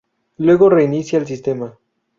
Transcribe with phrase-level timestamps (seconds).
[0.37, 1.77] Luego reinicia el sistema.